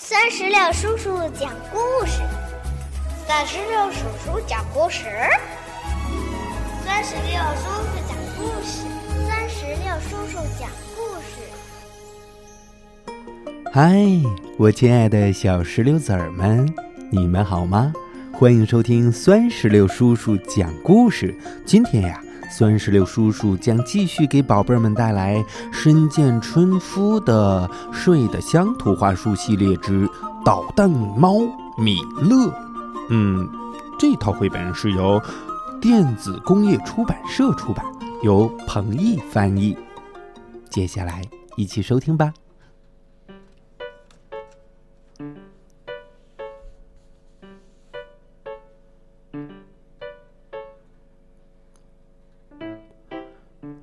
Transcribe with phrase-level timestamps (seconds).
[0.00, 2.22] 三十六叔叔讲故事，
[3.26, 5.06] 三十六叔叔讲故事，
[6.86, 8.86] 三十六叔叔讲故事，
[9.26, 11.42] 三十六叔叔讲故事。
[13.72, 13.98] 嗨，
[14.56, 16.72] 我亲爱的小石榴籽儿们，
[17.10, 17.92] 你们好吗？
[18.32, 21.36] 欢迎收听酸石榴叔叔讲故事。
[21.66, 22.22] 今天呀。
[22.50, 30.06] 酸石榴叔叔将继续给宝贝们带来深见春夫的《睡得香》图画书系列之
[30.44, 31.34] 《捣蛋猫
[31.76, 32.46] 米勒》。
[33.10, 33.48] 嗯，
[33.98, 35.20] 这套绘本是由
[35.80, 37.84] 电子工业出版社出版，
[38.22, 39.76] 由彭毅翻译。
[40.70, 41.22] 接下来
[41.56, 42.32] 一起收听吧。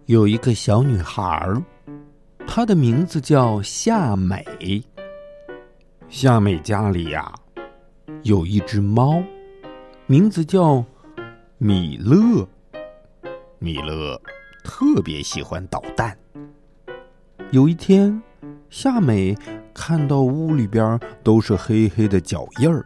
[0.08, 1.60] 有一个小女孩儿，
[2.46, 4.46] 她的名字叫夏美。
[6.10, 7.34] 夏美家里呀，
[8.22, 9.24] 有一只猫，
[10.06, 10.86] 名字叫
[11.58, 12.48] 米勒。
[13.58, 14.22] 米勒
[14.64, 16.16] 特别喜欢捣蛋。
[17.50, 18.22] 有一天，
[18.70, 19.36] 夏美
[19.74, 22.86] 看到屋里边都是黑黑的脚印儿，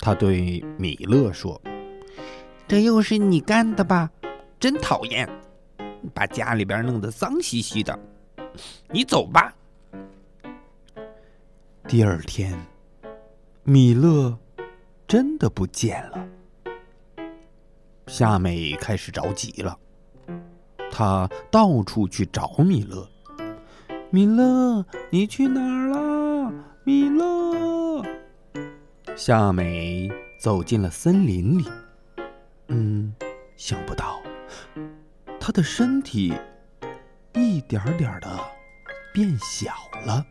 [0.00, 1.58] 她对米勒说
[2.68, 4.10] ：“这又是你干的吧？
[4.60, 5.26] 真讨厌！”
[6.12, 7.98] 把家里边弄得脏兮兮的，
[8.90, 9.54] 你走吧。
[11.86, 12.58] 第二天，
[13.62, 14.36] 米勒
[15.06, 16.28] 真的不见了。
[18.06, 19.78] 夏美开始着急了，
[20.90, 23.08] 她到处去找米勒。
[24.10, 26.52] 米勒，你去哪儿了？
[26.84, 28.02] 米勒。
[29.16, 31.64] 夏美走进了森林里。
[32.68, 33.14] 嗯，
[33.56, 34.20] 想不到。
[35.46, 36.32] 他的身体
[37.34, 38.40] 一点点的
[39.12, 39.74] 变小
[40.06, 40.24] 了。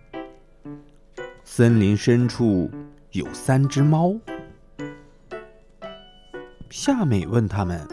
[1.44, 2.68] 森林深处
[3.12, 4.16] 有三只猫。
[6.72, 7.88] 夏美问他们：“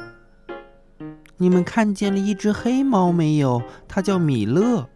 [1.36, 3.62] 你们看见了一只黑猫没有？
[3.86, 4.88] 它叫米勒。”“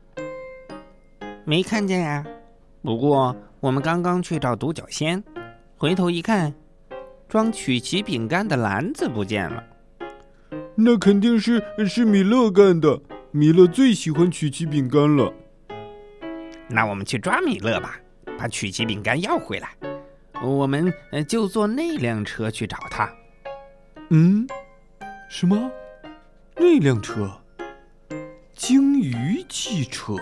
[1.44, 2.24] 没看见呀，
[2.80, 5.22] 不过我们刚刚去找独角仙，
[5.76, 6.54] 回头一看，
[7.28, 9.62] 装曲奇饼干的篮子不见了。”
[10.76, 13.00] 那肯定是是米勒干的。
[13.30, 15.32] 米勒最喜欢曲奇饼干了。
[16.68, 17.98] 那我们去抓米勒吧，
[18.38, 19.70] 把曲奇饼干要回来。
[20.42, 20.92] 我们
[21.28, 23.10] 就坐那辆车去找他。
[24.10, 24.46] 嗯，
[25.28, 25.70] 什么？
[26.56, 27.32] 那辆车？
[28.54, 30.16] 鲸鱼汽车。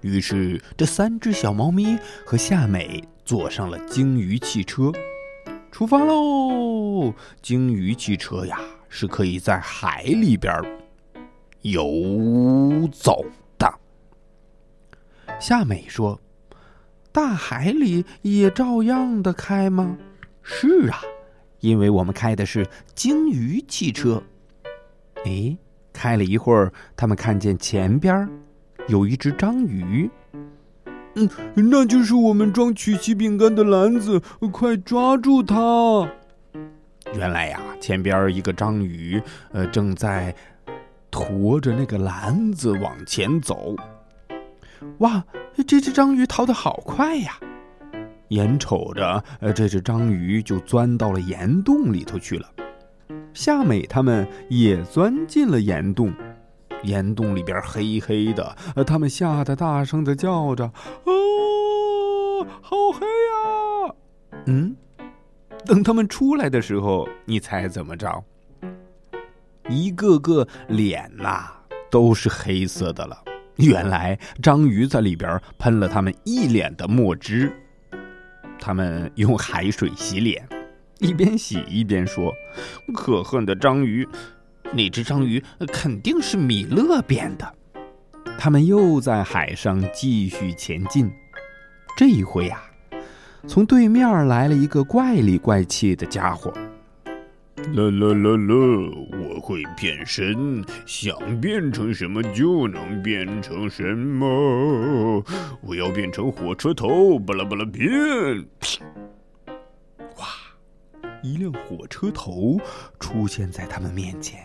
[0.00, 4.92] 于是，这三只小猫咪和夏美坐上了鲸鱼汽车，
[5.70, 7.12] 出发喽！
[7.42, 8.60] 鲸鱼汽车呀！
[8.90, 10.52] 是可以在海里边
[11.62, 13.24] 游走
[13.56, 13.72] 的。
[15.38, 16.20] 夏美说
[17.10, 19.96] ：“大海里也照样的开吗
[20.42, 21.00] ？”“是啊，
[21.60, 24.22] 因为我们开的是鲸鱼汽车。”
[25.24, 25.56] 哎，
[25.92, 28.28] 开了一会儿，他们看见前边
[28.88, 30.10] 有一只章鱼。
[31.14, 34.20] “嗯，那就是我们装曲奇饼干的篮子，
[34.52, 36.08] 快抓住它！”
[37.14, 39.20] 原来呀，前边一个章鱼，
[39.52, 40.34] 呃，正在
[41.10, 43.74] 驮着那个篮子往前走。
[44.98, 45.22] 哇，
[45.66, 47.36] 这只章鱼逃得好快呀！
[48.28, 52.48] 眼瞅着，呃，这只章鱼就钻到了岩洞里头去了。
[53.34, 56.12] 夏美他们也钻进了岩洞，
[56.84, 58.56] 岩洞里边黑黑的，
[58.86, 60.64] 他们吓得大声的叫着
[61.04, 61.10] ：“啊，
[62.62, 63.94] 好黑呀！”
[64.46, 64.76] 嗯。
[65.64, 68.24] 等他们出来的时候，你猜怎么着？
[69.68, 71.52] 一个个脸呐
[71.90, 73.16] 都是黑色的了。
[73.56, 77.52] 原来章鱼在里边喷了他们一脸的墨汁。
[78.58, 80.46] 他们用海水洗脸，
[80.98, 82.32] 一边洗一边说
[82.94, 84.06] ：“可恨的章鱼，
[84.72, 87.54] 那只章鱼肯定是米勒变的。”
[88.38, 91.10] 他们又在海上继续前进。
[91.96, 92.62] 这一回呀。
[93.46, 96.52] 从对面来了一个怪里怪气的家伙。
[97.74, 98.54] 啦啦啦啦！
[99.12, 105.22] 我会变身，想变成什么就能变成什么。
[105.60, 107.88] 我要变成火车头，巴拉巴拉变！
[110.16, 110.26] 哇！
[111.22, 112.58] 一辆火车头
[112.98, 114.40] 出现在他们面前。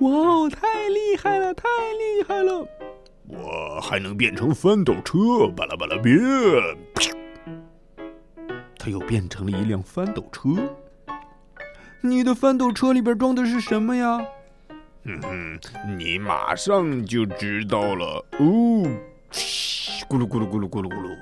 [0.00, 0.50] 哇哦！
[0.50, 2.66] 太厉害了，太厉害了！
[3.28, 6.16] 我还能变成翻斗车，巴拉巴拉变！
[8.86, 10.48] 他又变成了一辆翻斗车。
[12.00, 14.24] 你的翻斗车里边装的是什么呀？
[15.02, 18.24] 嗯哼，你马上就知道了。
[18.38, 18.86] 哦，
[20.08, 21.16] 咕噜咕噜咕噜咕噜咕噜，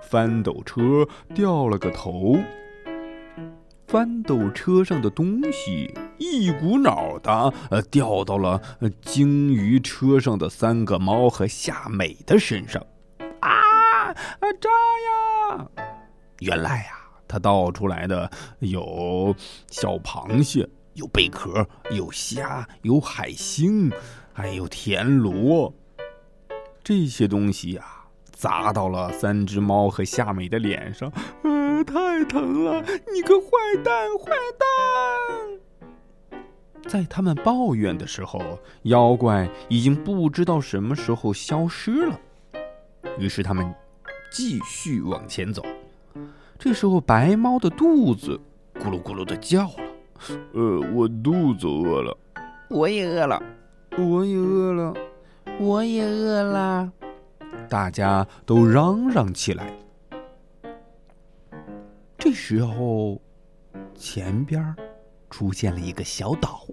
[0.00, 2.38] 翻斗车掉了个头。
[3.88, 8.62] 翻斗车上的东西一股脑的呃掉到了
[9.02, 12.80] 鲸鱼车上的三个猫和夏美的身上，
[13.40, 14.14] 啊啊
[14.60, 14.70] 炸
[15.58, 15.66] 呀！
[16.40, 16.97] 原来呀，
[17.28, 18.30] 它倒出来的
[18.60, 19.34] 有
[19.70, 23.92] 小螃蟹，有贝壳，有虾，有海星，
[24.32, 25.72] 还有田螺。
[26.82, 27.94] 这些东西呀。
[28.30, 32.80] 砸到了三只猫和夏美的脸上，呃，太疼了！
[33.12, 33.48] 你个坏
[33.82, 34.30] 蛋，坏
[36.30, 36.40] 蛋！
[36.88, 38.40] 在他们抱怨的时候，
[38.84, 42.20] 妖怪已经不知道什么时候消失了。
[43.18, 43.74] 于是他们
[44.30, 45.60] 继续往前走。
[46.58, 48.38] 这时候，白猫的肚子
[48.74, 49.92] 咕噜咕噜的叫了，
[50.52, 52.16] 呃，我肚子饿了，
[52.68, 53.40] 我也饿了，
[53.96, 54.94] 我也饿了，
[55.60, 56.92] 我也饿了。
[57.68, 59.72] 大家都嚷嚷起来。
[62.18, 63.20] 这时候，
[63.94, 64.74] 前边
[65.30, 66.66] 出现了一个小岛。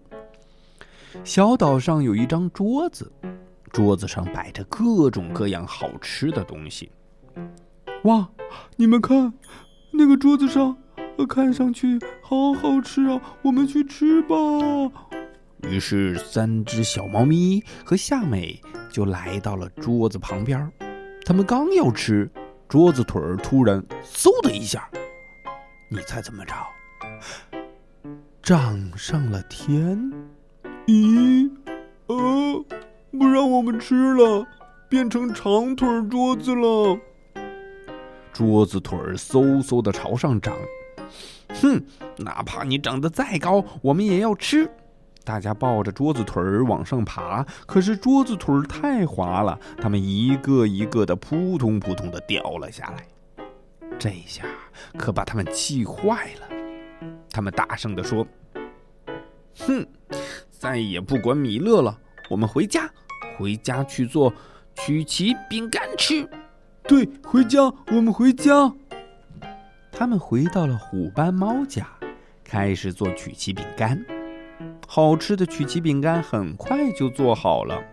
[1.24, 3.12] 小岛上有一张桌子，
[3.72, 6.92] 桌子上摆着各种各样好吃的东西。
[8.04, 8.28] 哇，
[8.76, 9.34] 你们看，
[9.98, 10.76] 那个桌子上，
[11.18, 13.22] 呃看上去好好吃啊！
[13.42, 14.36] 我们去吃吧。
[15.64, 18.62] 于是，三只小猫咪和夏美
[18.92, 20.72] 就来到了桌子旁边。
[21.26, 22.30] 他们刚要吃，
[22.68, 24.88] 桌子腿儿突然嗖的一下，
[25.90, 26.54] 你猜怎么着？
[28.44, 30.14] 涨上了天！
[30.86, 31.50] 咦，
[32.06, 32.66] 呃，
[33.12, 34.46] 不让我们吃了，
[34.88, 37.00] 变成长腿桌子了。
[38.36, 40.58] 桌子腿儿嗖嗖的朝上涨，
[41.62, 41.82] 哼，
[42.18, 44.70] 哪怕你长得再高，我们也要吃。
[45.24, 53.08] 大家抱着桌子腿儿往上爬，可是桌子腿儿太滑了，他们一个一个的扑通扑通的掉了下来。
[53.98, 54.44] 这下
[54.98, 57.08] 可把他们气坏了。
[57.32, 58.28] 他们大声的说
[59.60, 59.88] ：“哼，
[60.52, 61.98] 再也不管米勒了，
[62.30, 62.92] 我们回家，
[63.38, 64.34] 回家去做
[64.76, 66.30] 曲奇饼干吃。”
[66.88, 68.72] 对，回家，我们回家。
[69.92, 71.88] 他们回到了虎斑猫家，
[72.44, 74.06] 开始做曲奇饼干。
[74.88, 77.84] 好吃的曲奇饼干很快就做好了。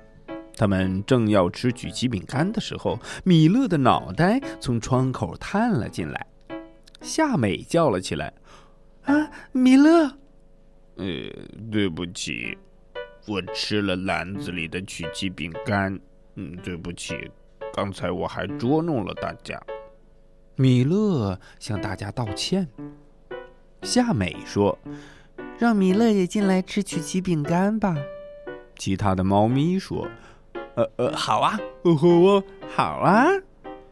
[0.55, 6.27] 他们正要吃曲奇饼干的时候，米勒的脑袋从窗口探了进来。
[7.01, 8.33] 夏美叫了起来
[9.05, 10.19] ：“啊，米勒
[10.97, 11.07] ！”“呃，
[11.71, 12.59] 对不起，
[13.27, 15.99] 我吃了篮子里的曲奇饼干。
[16.35, 17.15] 嗯，对不起，
[17.75, 19.61] 刚才我还捉弄了大家。”
[20.57, 22.69] 米勒向大家道歉。
[23.83, 24.79] 夏美说。
[25.59, 27.97] 让米勒也进来吃曲奇饼干吧。
[28.77, 30.09] 其他的猫咪说
[30.75, 32.43] ：“呃呃，好啊，好啊，
[32.75, 33.27] 好啊。”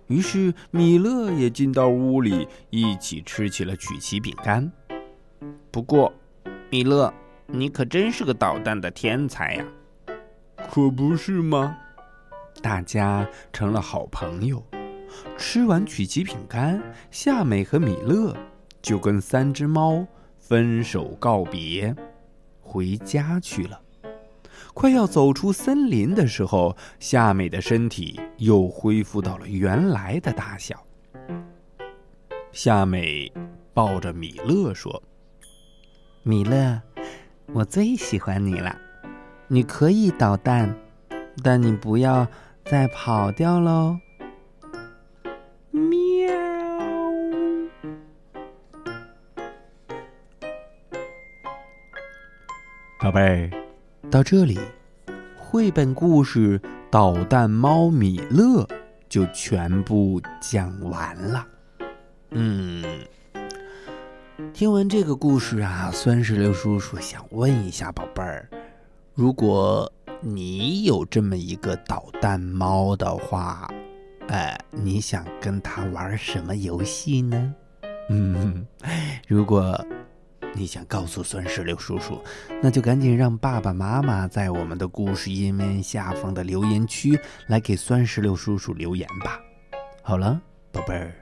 [0.08, 4.72] 于是米勒也进到屋里，一起吃起了曲奇饼干。
[5.70, 6.12] 不过，
[6.70, 7.12] 米勒，
[7.46, 9.64] 你可真是个捣蛋的天才呀！
[10.68, 11.78] 可不是吗？
[12.62, 14.64] 大家成了好朋友。
[15.36, 16.80] 吃完曲奇饼干，
[17.10, 18.36] 夏美和米勒
[18.80, 20.06] 就跟三只猫。
[20.38, 21.94] 分手告别，
[22.60, 23.80] 回家去了。
[24.74, 30.84] 快要走出森林的时候，夏美的身体又恢复到了原来的大小。
[32.50, 33.32] 夏美
[33.72, 35.00] 抱着米勒说
[36.24, 36.80] ：“米勒，
[37.52, 38.76] 我最喜欢你了。
[39.46, 40.76] 你可以捣蛋，
[41.44, 42.26] 但你不要
[42.64, 43.98] 再跑掉喽。”
[45.72, 46.28] 喵
[53.00, 53.50] 宝贝儿，
[54.10, 54.58] 到这里，
[55.36, 56.58] 绘本故事
[56.90, 58.62] 《捣蛋猫米勒》
[59.08, 61.46] 就全部讲完了。
[62.32, 62.84] 嗯，
[64.52, 68.48] 听完这个故事啊，酸石榴叔叔想问一下宝贝儿：
[69.14, 69.90] 如果
[70.20, 73.68] 你有这么一个捣蛋猫的话，
[74.28, 77.54] 哎，你想跟它玩什么游戏呢？
[78.08, 78.66] 嗯，
[79.26, 79.78] 如果。
[80.52, 82.20] 你想告诉酸石榴叔叔，
[82.60, 89.40] 那就赶紧让爸爸妈妈在我们的故事页面下方的留言区来给酸石榴叔叔留言吧。
[90.02, 90.40] 好了，
[90.72, 91.14] 宝贝儿，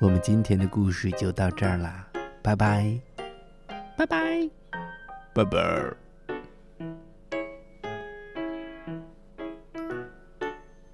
[0.00, 2.06] 我们今天的故事就到这儿啦，
[2.40, 3.00] 拜拜，
[3.96, 4.48] 拜拜，
[5.34, 6.07] 拜拜。